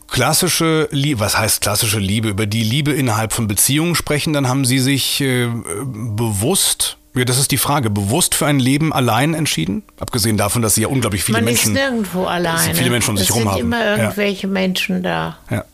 [0.08, 4.64] klassische Liebe, was heißt klassische Liebe, über die Liebe innerhalb von Beziehungen sprechen, dann haben
[4.64, 5.48] Sie sich äh,
[5.84, 9.82] bewusst, ja, das ist die Frage, bewusst für ein Leben allein entschieden?
[9.98, 11.74] Abgesehen davon, dass Sie ja unglaublich viele Man Menschen.
[11.74, 12.74] ist nirgendwo alleine.
[12.74, 13.60] viele Menschen um sich es rum sind haben.
[13.62, 13.96] immer Ja.
[13.96, 15.38] irgendwelche Menschen da.
[15.50, 15.64] ja.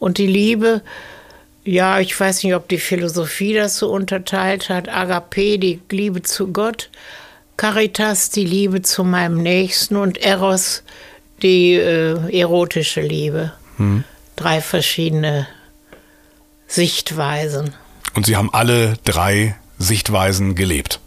[0.00, 0.82] Und die Liebe,
[1.64, 4.88] ja, ich weiß nicht, ob die Philosophie das so unterteilt hat.
[4.88, 6.90] Agape, die Liebe zu Gott.
[7.56, 9.96] Caritas, die Liebe zu meinem Nächsten.
[9.96, 10.82] Und Eros,
[11.44, 13.52] die äh, erotische Liebe.
[14.36, 15.46] Drei verschiedene
[16.66, 17.74] Sichtweisen.
[18.14, 21.00] Und Sie haben alle drei Sichtweisen gelebt.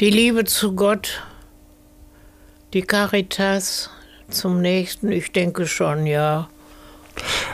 [0.00, 1.22] Die Liebe zu Gott,
[2.72, 3.90] die Caritas
[4.30, 6.48] zum Nächsten, ich denke schon, ja.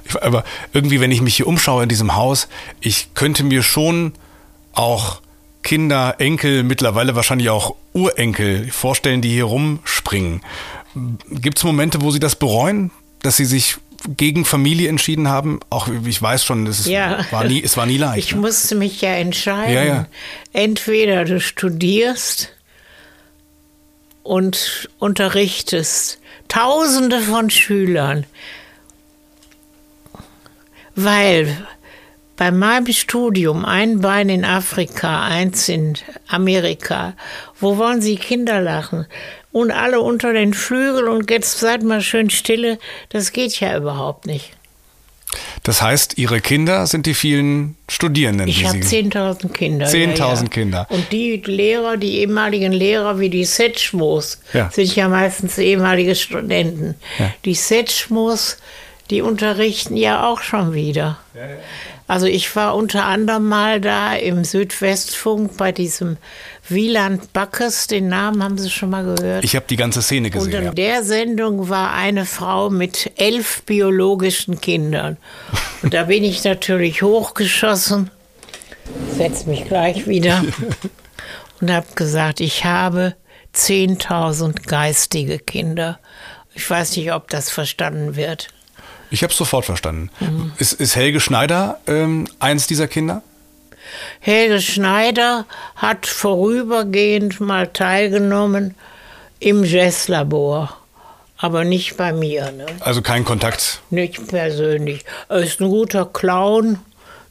[0.04, 2.48] Ich- Aber irgendwie, wenn ich mich hier umschaue in diesem Haus,
[2.80, 4.12] ich könnte mir schon
[4.72, 5.20] auch
[5.62, 10.40] Kinder, Enkel, mittlerweile wahrscheinlich auch Urenkel vorstellen, die hier rumspringen.
[11.30, 12.90] Gibt es Momente, wo Sie das bereuen,
[13.22, 13.76] dass Sie sich
[14.16, 15.60] gegen Familie entschieden haben?
[15.70, 17.24] Auch ich weiß schon, es, Ja.
[17.30, 18.28] war, nie, es war nie leicht.
[18.28, 18.40] Ich ne?
[18.40, 19.74] musste mich ja entscheiden.
[19.74, 20.06] Ja, ja.
[20.52, 22.52] Entweder du studierst
[24.22, 28.26] und unterrichtest Tausende von Schülern,
[30.96, 31.66] weil
[32.40, 37.12] bei meinem Studium ein Bein in Afrika, eins in Amerika,
[37.60, 39.04] wo wollen Sie Kinder lachen?
[39.52, 42.78] Und alle unter den Flügeln und jetzt seid mal schön stille,
[43.10, 44.52] das geht ja überhaupt nicht.
[45.64, 48.48] Das heißt, Ihre Kinder sind die vielen Studierenden.
[48.48, 49.86] Ich habe Sie 10.000 Kinder.
[49.86, 50.86] 10.000 Kinder.
[50.88, 54.70] Und die Lehrer, die ehemaligen Lehrer wie die Setschmos, Ja.
[54.72, 56.94] sind ja meistens ehemalige Studenten.
[57.18, 57.34] Ja.
[57.44, 58.56] Die Setschmos,
[59.10, 61.18] die unterrichten ja auch schon wieder.
[62.10, 66.16] Also ich war unter anderem mal da im Südwestfunk bei diesem
[66.68, 69.44] Wieland Backes, den Namen haben Sie schon mal gehört.
[69.44, 70.52] Ich habe die ganze Szene Und gesehen.
[70.54, 70.72] in Ja.
[70.72, 75.18] der Sendung war eine Frau mit elf biologischen Kindern.
[75.82, 78.10] Und da bin ich natürlich hochgeschossen,
[79.16, 80.42] setz mich gleich wieder
[81.60, 83.14] und habe gesagt, ich habe
[83.54, 86.00] 10.000 geistige Kinder.
[86.54, 88.48] Ich weiß nicht, ob das verstanden wird.
[89.10, 90.10] Ich habe es sofort verstanden.
[90.20, 90.52] Mhm.
[90.58, 93.22] Ist, ist Helge Schneider ähm, eins dieser Kinder?
[94.20, 95.46] Helge Schneider
[95.76, 98.74] hat vorübergehend mal teilgenommen
[99.40, 100.76] im Jazzlabor,
[101.38, 102.52] aber nicht bei mir.
[102.52, 102.66] Ne?
[102.80, 103.80] Also kein Kontakt.
[103.90, 105.04] Nicht persönlich.
[105.28, 106.78] Er ist ein guter Clown,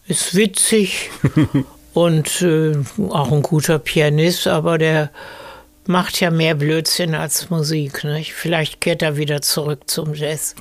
[0.08, 1.12] ist witzig
[1.94, 2.76] und äh,
[3.10, 5.12] auch ein guter Pianist, aber der
[5.88, 8.04] macht ja mehr Blödsinn als Musik.
[8.04, 8.34] Nicht?
[8.34, 10.56] Vielleicht kehrt er wieder zurück zum Jazz.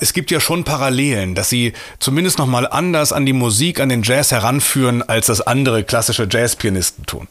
[0.00, 3.88] Es gibt ja schon Parallelen, dass sie zumindest noch mal anders an die Musik, an
[3.88, 7.26] den Jazz heranführen, als das andere klassische Jazzpianisten tun.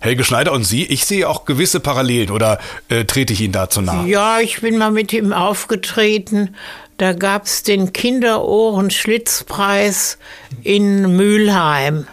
[0.00, 2.58] Helge Schneider und Sie, ich sehe auch gewisse Parallelen oder
[2.88, 4.08] äh, trete ich Ihnen dazu nahe?
[4.08, 6.56] Ja, ich bin mal mit ihm aufgetreten.
[6.98, 10.18] Da gab es den Kinderohren-Schlitzpreis
[10.64, 12.08] in Mülheim.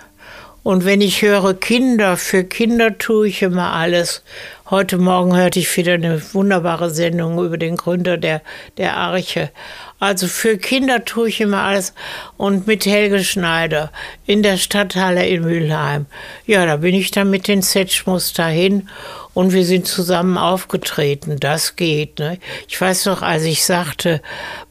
[0.61, 4.23] Und wenn ich höre Kinder, für Kinder tue ich immer alles.
[4.69, 8.41] Heute Morgen hörte ich wieder eine wunderbare Sendung über den Gründer der,
[8.77, 9.51] der Arche.
[9.99, 11.93] Also für Kinder tue ich immer alles.
[12.35, 13.91] Und mit Helge Schneider
[14.25, 16.07] in der Stadthalle in Mülheim.
[16.45, 18.89] Ja, da bin ich dann mit den Setschmus dahin
[19.33, 21.37] und wir sind zusammen aufgetreten.
[21.39, 22.19] Das geht.
[22.19, 22.37] Ne?
[22.67, 24.21] Ich weiß noch, als ich sagte,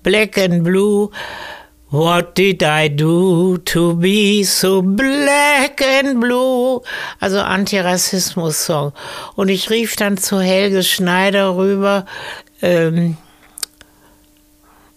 [0.02, 1.10] Black and Blue,
[1.90, 6.82] What did I do to be so black and blue?
[7.18, 8.92] Also Antirassismus-Song.
[9.36, 12.04] Und ich rief dann zu Helge Schneider rüber,
[12.60, 13.16] ähm,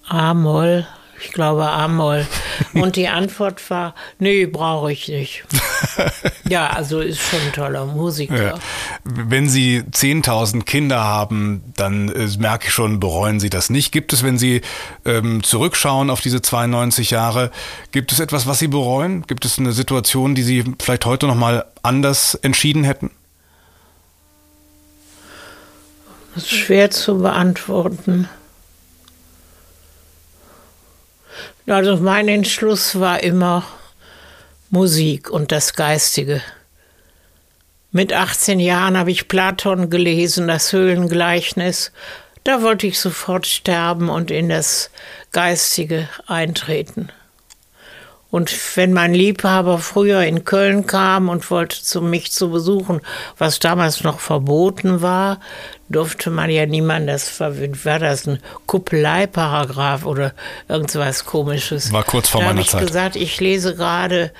[0.09, 0.85] A-Moll,
[1.21, 2.27] ich glaube A-Moll.
[2.73, 5.43] Und die Antwort war, nee, brauche ich nicht.
[6.49, 8.43] ja, also ist schon ein toller Musiker.
[8.43, 8.59] Ja.
[9.03, 13.91] Wenn Sie 10.000 Kinder haben, dann äh, merke ich schon, bereuen Sie das nicht.
[13.91, 14.61] Gibt es, wenn Sie
[15.05, 17.51] ähm, zurückschauen auf diese 92 Jahre,
[17.91, 19.25] gibt es etwas, was Sie bereuen?
[19.27, 23.11] Gibt es eine Situation, die Sie vielleicht heute noch mal anders entschieden hätten?
[26.35, 28.29] Das ist schwer zu beantworten.
[31.71, 33.63] Also mein Entschluss war immer
[34.71, 36.41] Musik und das Geistige.
[37.93, 41.93] Mit 18 Jahren habe ich Platon gelesen, das Höhlengleichnis.
[42.43, 44.89] Da wollte ich sofort sterben und in das
[45.31, 47.07] Geistige eintreten.
[48.31, 52.99] Und wenn mein Liebhaber früher in Köln kam und wollte zu mich zu besuchen,
[53.37, 55.39] was damals noch verboten war,
[55.91, 60.33] durfte man ja niemand, das war, war das ein Kuppeleiparagraph oder
[60.67, 61.91] irgendwas komisches.
[61.91, 62.87] War kurz vor da meiner hab ich Zeit.
[62.87, 64.31] gesagt, ich lese gerade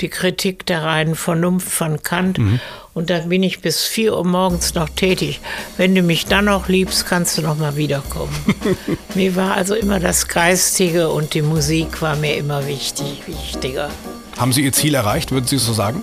[0.00, 2.60] die Kritik der reinen Vernunft von Kant Mhm.
[2.94, 5.40] und da bin ich bis 4 Uhr morgens noch tätig.
[5.76, 8.34] Wenn du mich dann noch liebst, kannst du noch mal wiederkommen.
[9.14, 13.90] mir war also immer das Geistige und die Musik war mir immer wichtig, wichtiger.
[14.38, 16.02] Haben Sie Ihr Ziel erreicht, würden Sie so sagen?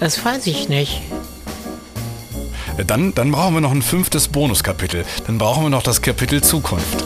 [0.00, 1.00] Das weiß ich nicht.
[2.76, 5.04] Äh, Dann, dann brauchen wir noch ein fünftes Bonuskapitel.
[5.26, 7.04] Dann brauchen wir noch das Kapitel Zukunft.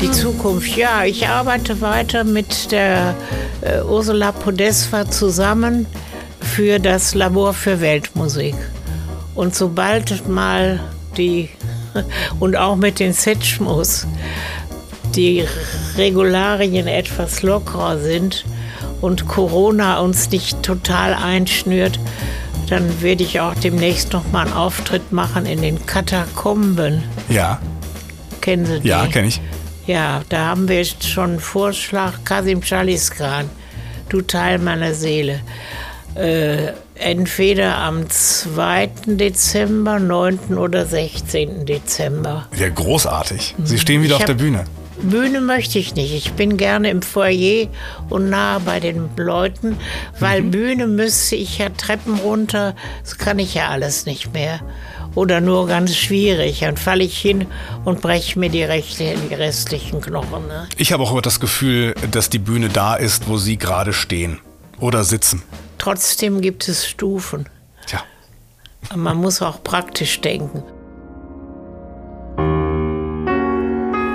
[0.00, 3.14] Die Zukunft, ja, ich arbeite weiter mit der
[3.60, 5.86] äh, Ursula Podesva zusammen
[6.40, 8.54] für das Labor für Weltmusik.
[9.34, 10.80] Und sobald mal
[11.16, 11.48] die,
[12.40, 14.06] und auch mit den Setschmus,
[15.14, 15.44] die
[15.96, 18.44] Regularien etwas lockerer sind
[19.00, 21.98] und Corona uns nicht total einschnürt,
[22.68, 27.02] dann werde ich auch demnächst noch mal einen Auftritt machen in den Katakomben.
[27.28, 27.60] Ja,
[28.40, 28.88] Kennen Sie die?
[28.88, 29.40] ja, kenne ich.
[29.86, 32.12] Ja, da haben wir jetzt schon einen Vorschlag.
[32.24, 33.48] Kasim Chaliskran,
[34.08, 35.40] du Teil meiner Seele.
[36.14, 36.72] Äh,
[37.04, 38.90] entweder am 2.
[39.06, 40.56] Dezember, 9.
[40.56, 41.66] oder 16.
[41.66, 42.48] Dezember.
[42.58, 43.54] Ja, großartig.
[43.62, 44.64] Sie stehen wieder Ich auf der Bühne.
[45.02, 46.14] Bühne möchte ich nicht.
[46.14, 47.68] Ich bin gerne im Foyer
[48.08, 49.76] und nah bei den Leuten,
[50.18, 52.74] weil Bühne müsste ich ja Treppen runter.
[53.02, 54.60] Das kann ich ja alles nicht mehr.
[55.14, 56.60] Oder nur ganz schwierig.
[56.60, 57.46] Dann falle ich hin
[57.84, 60.48] und breche mir die, rechte, die restlichen Knochen.
[60.48, 60.68] Ne?
[60.78, 64.40] Ich habe auch das Gefühl, dass die Bühne da ist, wo Sie gerade stehen
[64.80, 65.42] oder sitzen.
[65.84, 67.46] Trotzdem gibt es Stufen.
[67.86, 68.02] Tja.
[68.96, 70.62] Man muss auch praktisch denken.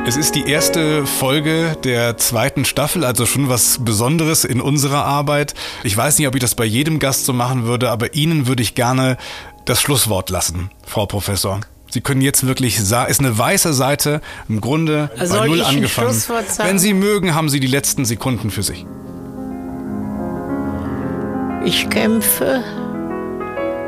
[0.07, 5.53] Es ist die erste Folge der zweiten Staffel, also schon was Besonderes in unserer Arbeit.
[5.83, 8.63] Ich weiß nicht, ob ich das bei jedem Gast so machen würde, aber Ihnen würde
[8.63, 9.17] ich gerne
[9.65, 11.59] das Schlusswort lassen, Frau Professor.
[11.91, 16.09] Sie können jetzt wirklich, ist eine weiße Seite, im Grunde Also bei Null angefangen.
[16.09, 16.67] Schlusswort sagen?
[16.67, 18.87] Wenn Sie mögen, haben Sie die letzten Sekunden für sich.
[21.65, 22.63] Ich kämpfe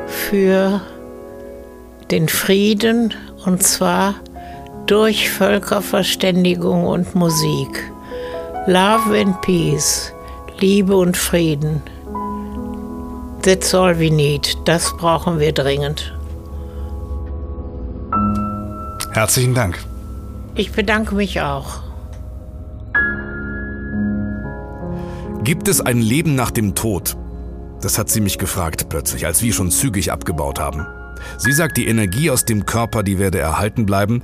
[0.07, 0.81] für
[2.11, 3.13] den Frieden
[3.45, 4.15] und zwar
[4.87, 7.91] durch Völkerverständigung und Musik.
[8.67, 10.13] Love and Peace,
[10.59, 11.81] Liebe und Frieden.
[13.41, 14.55] That's all we need.
[14.65, 16.13] Das brauchen wir dringend.
[19.13, 19.79] Herzlichen Dank.
[20.55, 21.79] Ich bedanke mich auch.
[25.43, 27.15] Gibt es ein Leben nach dem Tod?
[27.81, 30.85] Das hat sie mich gefragt plötzlich, als wir schon zügig abgebaut haben.
[31.37, 34.23] Sie sagt, die Energie aus dem Körper, die werde erhalten bleiben,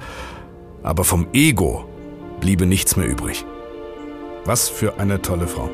[0.83, 1.85] aber vom Ego
[2.39, 3.45] bliebe nichts mehr übrig.
[4.45, 5.69] Was für eine tolle Frau.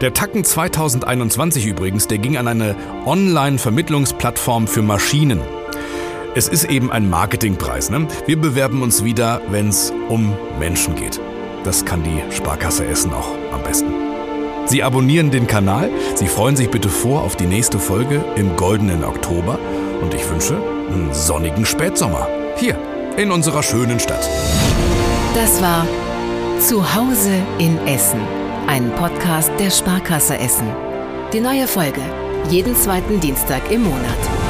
[0.00, 2.74] Der Tacken 2021 übrigens, der ging an eine
[3.06, 5.40] Online-Vermittlungsplattform für Maschinen.
[6.34, 7.90] Es ist eben ein Marketingpreis.
[7.90, 8.08] Ne?
[8.26, 11.20] Wir bewerben uns wieder, wenn es um Menschen geht.
[11.64, 14.07] Das kann die Sparkasse Essen auch am besten.
[14.68, 19.02] Sie abonnieren den Kanal, Sie freuen sich bitte vor auf die nächste Folge im goldenen
[19.02, 19.58] Oktober
[20.02, 20.56] und ich wünsche
[20.90, 22.78] einen sonnigen Spätsommer hier
[23.16, 24.28] in unserer schönen Stadt.
[25.34, 25.86] Das war
[26.60, 28.20] Zuhause in Essen,
[28.66, 30.68] ein Podcast der Sparkasse Essen.
[31.32, 32.02] Die neue Folge
[32.50, 34.47] jeden zweiten Dienstag im Monat.